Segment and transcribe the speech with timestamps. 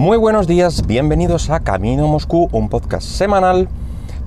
[0.00, 3.68] Muy buenos días, bienvenidos a Camino Moscú, un podcast semanal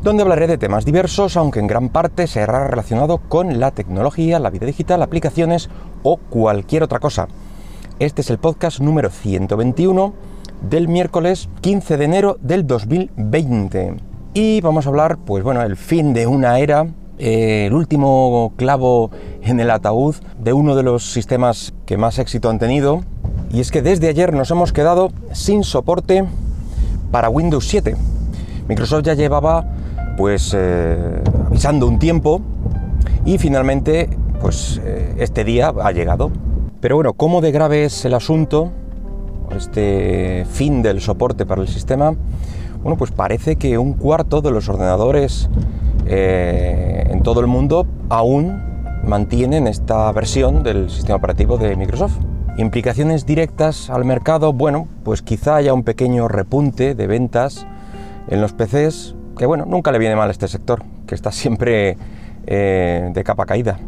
[0.04, 4.52] donde hablaré de temas diversos, aunque en gran parte será relacionado con la tecnología, la
[4.52, 5.72] vida digital, aplicaciones
[6.04, 7.28] o cualquier otra cosa.
[7.98, 10.14] Este es el podcast número 121
[10.62, 13.96] del miércoles 15 de enero del 2020.
[14.36, 16.86] Y vamos a hablar, pues bueno, el fin de una era,
[17.18, 19.10] eh, el último clavo
[19.42, 23.04] en el ataúd de uno de los sistemas que más éxito han tenido,
[23.54, 26.26] y es que desde ayer nos hemos quedado sin soporte
[27.12, 27.96] para Windows 7.
[28.68, 29.64] Microsoft ya llevaba
[30.18, 32.42] pues eh, avisando un tiempo
[33.26, 34.10] y finalmente
[34.42, 36.32] pues eh, este día ha llegado.
[36.82, 38.72] Pero bueno, ¿cómo de grave es el asunto?
[39.56, 42.16] Este fin del soporte para el sistema.
[42.82, 45.48] Bueno, pues parece que un cuarto de los ordenadores
[46.08, 48.64] eh, en todo el mundo aún
[49.06, 52.18] mantienen esta versión del sistema operativo de Microsoft.
[52.58, 57.66] Implicaciones directas al mercado, bueno, pues quizá haya un pequeño repunte de ventas
[58.28, 61.98] en los PCs, que bueno, nunca le viene mal a este sector, que está siempre
[62.46, 63.80] eh, de capa caída.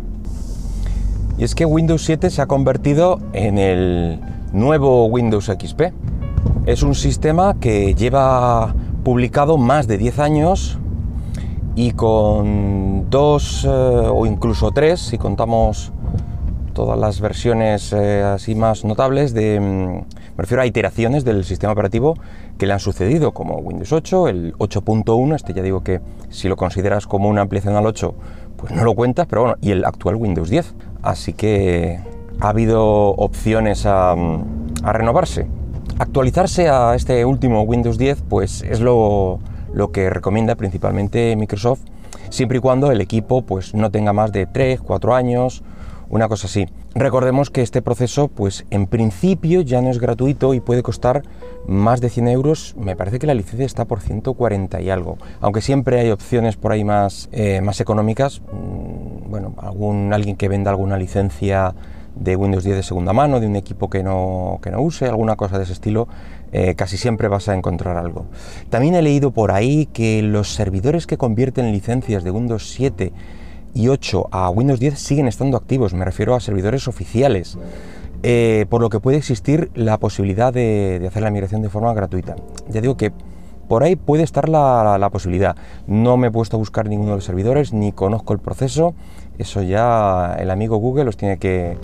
[1.37, 4.19] Y es que Windows 7 se ha convertido en el
[4.51, 5.93] nuevo Windows XP.
[6.65, 10.79] Es un sistema que lleva publicado más de 10 años
[11.75, 15.91] y con dos eh, o incluso tres, si contamos
[16.75, 21.73] todas las versiones eh, así más notables de, mm, me refiero a iteraciones del sistema
[21.73, 22.15] operativo
[22.59, 26.57] que le han sucedido, como Windows 8, el 8.1, este ya digo que si lo
[26.57, 28.13] consideras como una ampliación al 8,
[28.57, 30.75] pues no lo cuentas, pero bueno, y el actual Windows 10.
[31.01, 31.99] Así que
[32.39, 35.47] ha habido opciones a, mm, a renovarse.
[35.97, 39.39] Actualizarse a este último Windows 10, pues es lo,
[39.73, 41.79] lo que recomienda principalmente Microsoft,
[42.29, 45.63] siempre y cuando el equipo pues no tenga más de 3, 4 años,
[46.09, 46.67] una cosa así.
[46.93, 51.23] Recordemos que este proceso, pues en principio ya no es gratuito y puede costar
[51.67, 52.75] más de 100 euros.
[52.77, 55.17] Me parece que la licencia está por 140 y algo.
[55.41, 58.41] Aunque siempre hay opciones por ahí más, eh, más económicas.
[58.51, 61.73] Mm, bueno, algún, alguien que venda alguna licencia
[62.15, 65.35] de Windows 10 de segunda mano, de un equipo que no, que no use, alguna
[65.35, 66.07] cosa de ese estilo,
[66.53, 68.27] eh, casi siempre vas a encontrar algo.
[68.69, 73.11] También he leído por ahí que los servidores que convierten licencias de Windows 7
[73.75, 77.59] y 8 a Windows 10 siguen estando activos, me refiero a servidores oficiales,
[78.23, 82.37] eh, por lo que puede existir la posibilidad de, hacer la migración de forma gratuita.
[82.69, 83.11] Ya digo que
[83.67, 85.57] por ahí puede estar la, posibilidad.
[85.87, 88.95] No me he puesto a buscar ninguno de los servidores, ni conozco el proceso,
[89.37, 91.77] eso ya el amigo Google los tiene que,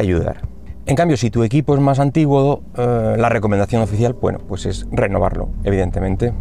[0.00, 0.48] ayudar.
[0.86, 4.86] En cambio, si tu equipo es más antiguo, eh, la recomendación oficial, bueno, pues es
[4.90, 6.32] renovarlo, evidentemente.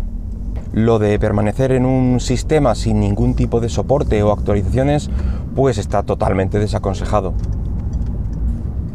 [0.73, 5.09] Lo de permanecer en un sistema sin ningún tipo de soporte o actualizaciones,
[5.55, 7.33] pues está totalmente desaconsejado.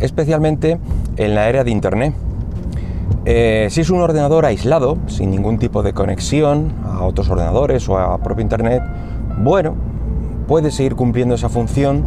[0.00, 0.78] Especialmente
[1.16, 2.14] en la era de Internet.
[3.26, 7.98] Eh, si es un ordenador aislado, sin ningún tipo de conexión a otros ordenadores o
[7.98, 8.82] a propio Internet,
[9.38, 9.74] bueno,
[10.46, 12.04] puede seguir cumpliendo esa función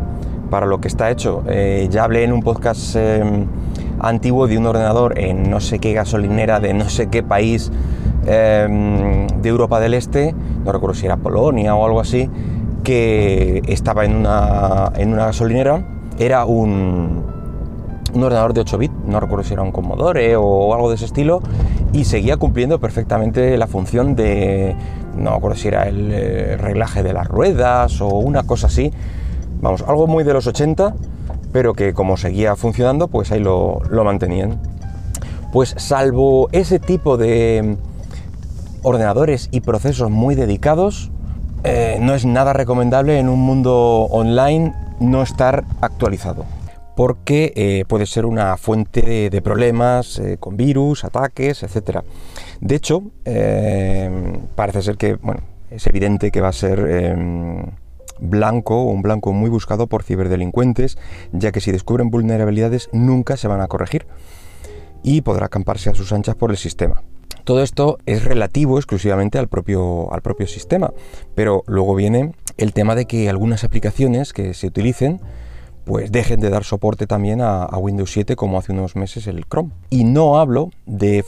[0.49, 1.43] para lo que está hecho.
[1.47, 3.45] Eh, ya hablé en un podcast em,
[3.99, 7.71] antiguo de un ordenador en no sé qué gasolinera de no sé qué país
[8.29, 12.29] Em, de Europa del Este, no recuerdo si era Polonia o algo así,
[12.83, 15.87] que estaba en una, en una gasolinera,
[16.19, 17.23] era un,
[18.13, 21.05] un ordenador de 8 bits, no recuerdo si era un Commodore o algo de ese
[21.05, 21.41] estilo,
[21.93, 24.75] y seguía cumpliendo perfectamente la función de,
[25.15, 28.91] no recuerdo si era el eh, reglaje de las ruedas o una cosa así,
[29.61, 30.95] vamos, algo muy de los 80,
[31.53, 34.59] pero que como seguía funcionando, pues ahí lo, lo mantenían.
[35.53, 37.77] Pues salvo ese tipo de,
[38.83, 41.11] ordenadores y procesos muy dedicados,
[41.63, 46.45] eh, no es nada recomendable en un mundo online no estar actualizado,
[46.95, 52.01] porque eh, puede ser una fuente de, problemas eh, con virus, ataques, etc.
[52.61, 53.03] De hecho,
[54.55, 57.15] parece ser que, bueno, es evidente que va a ser
[58.19, 60.97] blanco, un blanco muy buscado por ciberdelincuentes,
[61.31, 64.07] ya que si descubren vulnerabilidades nunca se van a corregir
[65.03, 67.03] y podrá acamparse a sus anchas por el sistema.
[67.47, 70.09] Todo esto es relativo exclusivamente al propio,
[70.47, 70.91] sistema,
[71.33, 75.21] pero luego viene el tema de que algunas aplicaciones que se utilicen
[75.85, 79.69] pues dejen de dar soporte también a, Windows 7 como hace unos meses el Chrome.
[79.89, 81.23] Y no hablo de,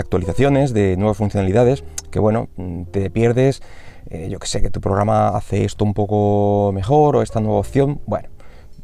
[0.00, 2.48] actualizaciones, de nuevas funcionalidades, que bueno,
[2.90, 3.60] te pierdes,
[4.08, 7.58] eh, yo que sé, que tu programa hace esto un poco mejor o esta nueva
[7.58, 8.30] opción, bueno,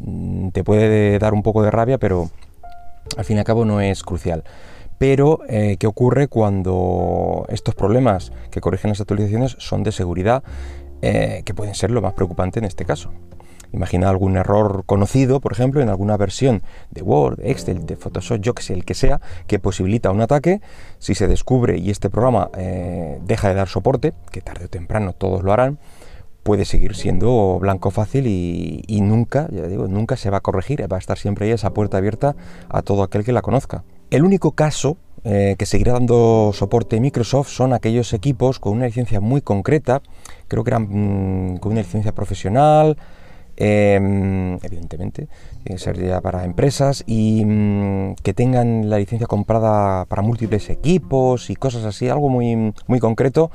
[0.00, 2.28] mm, te puede dar un poco de rabia, pero
[3.16, 4.44] al fin y al cabo no es crucial.
[4.99, 10.43] Pero, eh, ¿qué ocurre cuando estos problemas que corrigen las actualizaciones son de seguridad,
[11.02, 13.11] eh, que pueden ser lo más preocupante en este caso?
[13.75, 16.62] Imagina algún error conocido, por ejemplo, en alguna versión
[16.93, 20.61] de Word, Excel, de Photoshop, yo que sé, el que sea, que posibilita un ataque.
[21.00, 25.12] Si se descubre y este programa eh, deja de dar soporte, que tarde o temprano
[25.12, 25.81] todos lo harán,
[26.44, 30.96] puede seguir siendo blanco fácil y, nunca, ya digo, nunca se va a corregir, va
[30.96, 32.37] a estar siempre ahí esa puerta abierta
[32.69, 33.82] a todo aquel que la conozca.
[34.14, 39.20] El único caso eh, que seguirá dando soporte Microsoft son aquellos equipos con una licencia
[39.20, 40.02] muy concreta,
[40.46, 42.96] creo que eran mm, con una licencia profesional,
[43.56, 45.26] em, evidentemente,
[45.64, 50.70] tiene que ser ya para empresas y mm, que tengan la licencia comprada para múltiples
[50.70, 53.50] equipos y cosas así, algo muy, muy concreto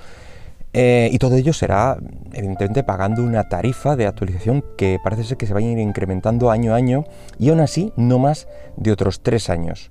[0.73, 1.97] eh, y todo ello será,
[2.33, 6.51] evidentemente, pagando una tarifa de actualización que parece ser que se va a ir incrementando
[6.51, 7.05] año a año
[7.39, 9.89] y aún así no más de otros tres años.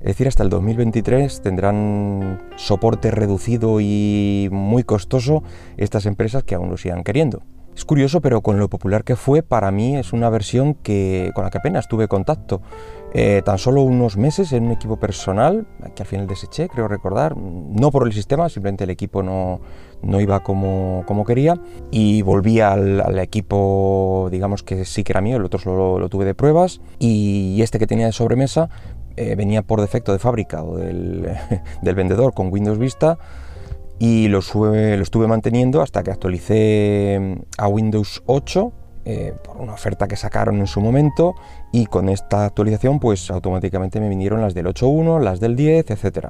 [0.00, 5.42] Es decir, hasta el 2023 tendrán soporte reducido y muy costoso
[5.76, 7.42] estas empresas que aún lo sigan queriendo.
[7.76, 11.44] Es curioso, pero con lo popular que fue, para mí es una versión que, con
[11.44, 12.62] la que apenas tuve contacto.
[13.12, 17.36] Eh, tan solo unos meses en un equipo personal, que al final deseché, creo recordar,
[17.36, 19.60] no por el sistema, simplemente el equipo no,
[20.02, 21.60] no iba como, como, quería,
[21.90, 26.24] y volví al, equipo, digamos que sí que era mío, el otro solo lo tuve
[26.24, 28.70] de pruebas, y este que tenía de sobremesa
[29.16, 31.28] eh, venía por defecto de fábrica o del,
[31.82, 33.18] del vendedor con Windows Vista,
[33.98, 38.72] y lo, lo estuve manteniendo hasta que actualicé mm, a Windows 8
[39.08, 41.36] eh, por una oferta que sacaron en su momento
[41.72, 46.28] y con esta actualización pues automáticamente me vinieron las del 8.1, las del 10, etc.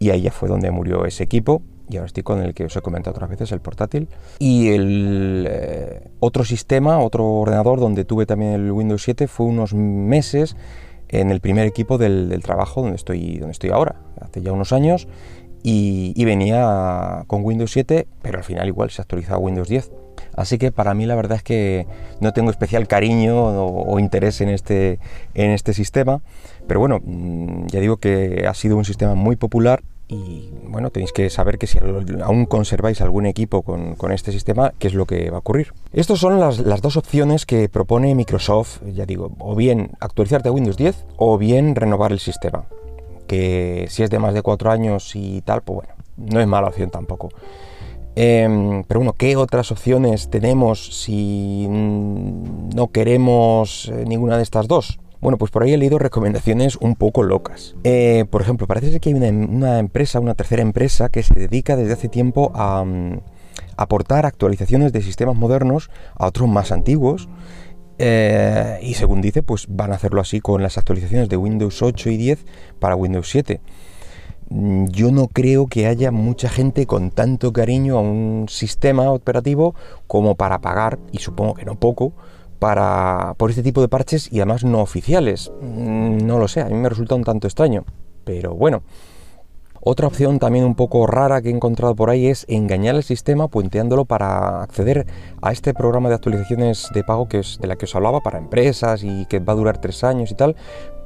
[0.00, 2.76] Y ahí ya fue donde murió ese equipo y ahora estoy con el que os
[2.76, 4.08] he comentado otras veces, el portátil.
[4.38, 9.72] Y el eh, otro sistema, otro ordenador donde tuve también el Windows 7 fue unos
[9.72, 10.56] meses
[11.10, 15.08] en el primer equipo del, trabajo donde estoy, donde estoy ahora, hace ya unos años
[15.62, 19.90] y, venía con Windows 7, pero al final igual se actualizaba Windows 10.
[20.36, 21.86] Así que para mí la verdad es que
[22.20, 24.98] no tengo especial cariño o, interés en este,
[25.34, 26.20] en este sistema,
[26.66, 31.12] pero bueno, mm, ya digo que ha sido un sistema muy popular y bueno, tenéis
[31.12, 31.78] que saber que si
[32.22, 35.72] aún conserváis algún equipo con, este sistema, qué es lo que va a ocurrir.
[35.92, 40.76] Estas son las, dos opciones que propone Microsoft, ya digo, o bien actualizarte a Windows
[40.76, 42.64] 10 o bien renovar el sistema
[43.28, 46.66] que si es de más de cuatro años y tal, pues bueno, no es mala
[46.66, 47.28] opción tampoco.
[48.16, 54.98] Em, pero bueno, ¿qué otras opciones tenemos si no queremos eh, ninguna de estas dos?
[55.20, 57.74] Bueno, pues por ahí he leído recomendaciones un poco locas.
[57.84, 61.92] Eh, por ejemplo, parece que hay una, empresa, una tercera empresa, que se dedica desde
[61.92, 63.20] hace tiempo a mm,
[63.76, 67.28] aportar actualizaciones de sistemas modernos a otros más antiguos
[68.02, 72.08] eh, y según dice, pues van a hacerlo así con las actualizaciones de Windows 8
[72.08, 72.46] y 10
[72.78, 73.60] para Windows 7.
[74.48, 79.74] Mm, yo no creo que haya mucha gente con tanto cariño a un sistema operativo
[80.06, 82.14] como para pagar, y supongo que no poco,
[82.60, 85.50] para, por este tipo de parches y además no oficiales.
[85.60, 87.84] Mm, no lo sé, a mí me resulta un tanto extraño.
[88.24, 88.82] Pero bueno,
[89.80, 93.48] otra opción también un poco rara que he encontrado por ahí es engañar el sistema
[93.48, 95.06] puenteándolo para acceder
[95.40, 98.38] a este programa de actualizaciones de pago que es de la que os hablaba para
[98.38, 100.54] empresas y que va a durar tres años y tal,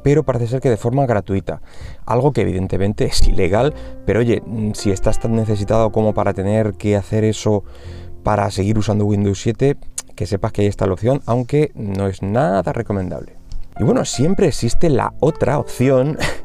[0.02, 1.62] pero parece ser que de forma gratuita.
[2.04, 3.72] Algo que evidentemente es ilegal,
[4.06, 7.62] pero oye, mm, si estás tan necesitado como para tener que hacer eso
[8.24, 9.76] para seguir usando Windows 7,
[10.14, 13.34] que sepas que ahí está la opción, aunque no es nada recomendable.
[13.78, 16.16] Y bueno, siempre existe la otra opción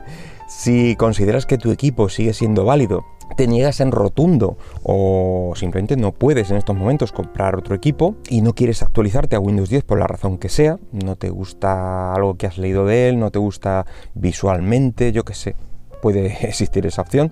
[0.49, 3.05] Si consideras que tu equipo sigue siendo válido,
[3.37, 8.41] te niegas en rotundo o simplemente no puedes en estos momentos comprar otro equipo y
[8.41, 12.35] no quieres actualizarte a Windows 10 por la razón que sea, no te gusta algo
[12.35, 15.55] que has leído de él, no te gusta visualmente, yo qué sé,
[16.01, 17.31] puede existir esa opción.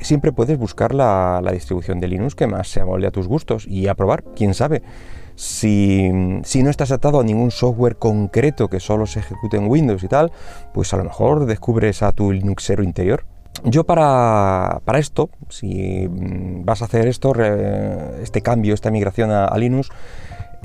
[0.00, 3.64] Siempre puedes buscar la, la distribución de Linux que más se amolde a tus gustos
[3.68, 4.82] y a probar, quién sabe.
[5.36, 10.08] Si, no estás atado a ningún software concreto que solo se ejecute en Windows y
[10.08, 10.32] tal,
[10.72, 13.24] pues a lo mejor descubres a tu Linuxero interior.
[13.64, 17.32] Yo para, esto, si vas a hacer esto,
[18.20, 19.90] este cambio, esta migración a Linux,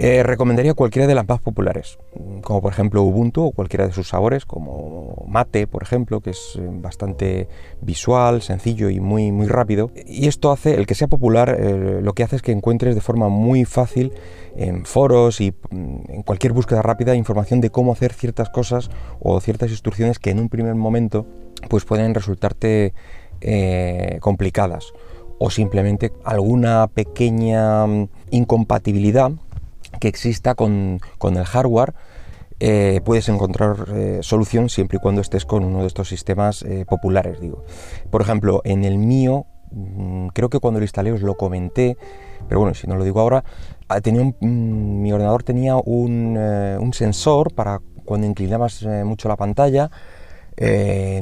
[0.04, 2.00] eh, recomendaría cualquiera de las más populares,
[2.42, 6.58] como por ejemplo Ubuntu o cualquiera de sus sabores, como Mate, por ejemplo, que es
[6.60, 7.48] eh, bastante
[7.82, 9.92] visual, sencillo y muy, muy rápido.
[10.08, 13.02] Y esto hace, el que sea popular, eh, lo que hace es que encuentres de
[13.02, 14.12] forma muy fácil
[14.56, 18.90] en foros y mm, en cualquier búsqueda rápida información de cómo hacer ciertas cosas
[19.20, 21.28] o ciertas instrucciones que en un primer momento
[21.70, 22.96] pues pueden resultarte
[24.20, 24.94] complicadas
[25.38, 29.32] o simplemente alguna pequeña mm, incompatibilidad
[30.02, 31.94] que exista con, el hardware,
[32.60, 36.86] eh, puedes encontrar eh, solución siempre y cuando estés con uno de estos sistemas eh,
[36.90, 37.40] populares.
[37.40, 37.64] Digo.
[38.10, 41.98] Por ejemplo, en el mío, mm, creo que cuando lo instalé os lo comenté,
[42.50, 43.44] pero bueno, si no lo digo ahora,
[43.88, 49.92] ah, tenía mm, mi ordenador tenía un, un, sensor para cuando inclinabas mucho la pantalla.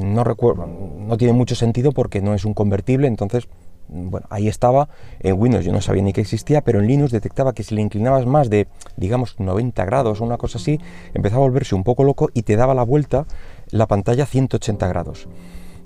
[0.02, 3.46] No recuerdo, no tiene mucho sentido porque no es un convertible, entonces
[3.90, 4.88] bueno, ahí estaba,
[5.20, 7.82] en Windows yo no sabía ni que existía, pero en Linux detectaba que si le
[7.82, 10.80] inclinabas más de, digamos, 90 grados o una cosa así,
[11.14, 13.26] empezaba a volverse un poco loco y te daba la vuelta
[13.70, 15.28] la pantalla 180 grados.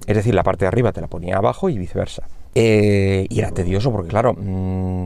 [0.06, 2.24] Es decir, la parte de arriba te la ponía abajo y viceversa.
[2.54, 5.04] Eh, y era tedioso porque, claro, mm,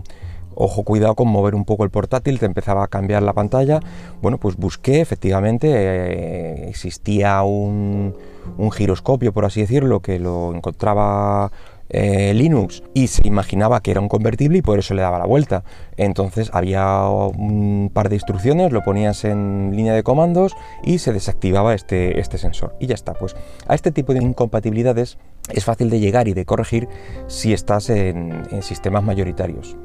[0.54, 3.80] ojo, cuidado con mover un poco el portátil, te empezaba a cambiar la pantalla.
[4.20, 8.14] Bueno, pues busqué, efectivamente, eh, existía un,
[8.56, 11.52] un giroscopio, por así decirlo, que lo encontraba
[11.90, 15.26] eh, Linux y se imaginaba que era un convertible y por eso le daba la
[15.26, 15.64] vuelta.
[15.96, 21.74] Entonces había un par de instrucciones, lo ponías en línea de comandos y se desactivaba
[21.74, 22.76] este, este sensor.
[22.80, 25.18] Y ya está, pues a este tipo de incompatibilidades
[25.50, 26.88] es fácil de llegar y de corregir
[27.26, 29.76] si estás en, sistemas mayoritarios,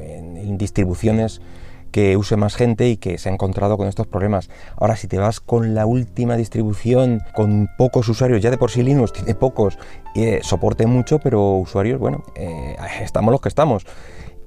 [0.00, 1.40] en distribuciones
[1.90, 4.50] que use más gente y que se ha encontrado con estos problemas.
[4.76, 8.82] Ahora, si te vas con la última distribución, con pocos usuarios, ya de por sí
[8.82, 9.78] Linux tiene pocos,
[10.14, 13.86] eh, soporte mucho, pero usuarios, bueno, eh, estamos los que estamos.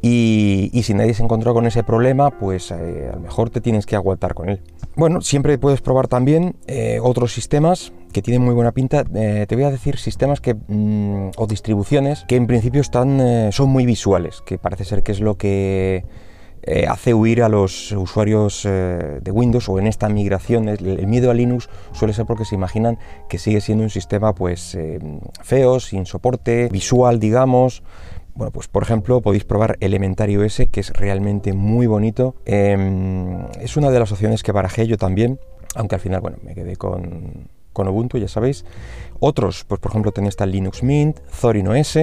[0.02, 3.86] Y, si nadie se encontró con ese problema, pues eh, a lo mejor te tienes
[3.86, 4.62] que aguantar con él.
[4.96, 6.56] Bueno, siempre puedes probar también
[7.02, 9.04] otros sistemas que tienen muy buena pinta.
[9.04, 13.86] te voy a decir sistemas que, mm, o distribuciones que en principio están, son muy
[13.86, 16.06] visuales, que parece ser que es lo que
[16.64, 20.68] eh, hace huir a los usuarios eh, de Windows o en esta migración.
[20.70, 22.98] El, miedo a Linux suele ser porque se imaginan
[23.30, 25.00] que sigue siendo un sistema pues eh,
[25.42, 27.84] feo, sin soporte, visual, digamos.
[28.36, 32.36] Bueno, pues por ejemplo podéis probar Elementary OS, que es realmente muy bonito.
[32.46, 35.40] Em, es una de las opciones que barajé yo también,
[35.76, 38.66] aunque al final, bueno, me quedé con, con Ubuntu, ya sabéis.
[39.20, 42.00] Otros, pues por ejemplo tenéis el Linux Mint, Zorin OS.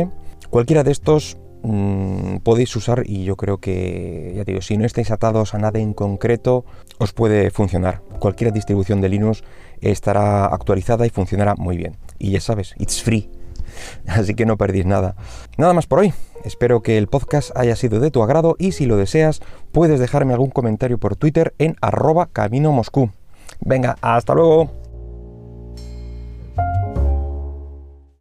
[0.51, 5.11] Cualquiera de estos Mm, podéis usar y yo creo que, ya digo, si no estáis
[5.11, 6.65] atados a nada en concreto,
[6.99, 8.03] os puede funcionar.
[8.21, 9.43] Cualquier distribución de Linux
[9.81, 11.97] estará actualizada y funcionará muy bien.
[12.21, 13.29] Y ya sabes, it's free.
[14.07, 15.17] Así que no perdís nada.
[15.59, 16.15] Nada más por hoy.
[16.45, 19.41] Espero que el podcast haya sido de tu agrado y si lo deseas,
[19.73, 23.11] puedes dejarme algún comentario por Twitter en arroba camino Moscú.
[23.59, 24.86] Venga, hasta luego.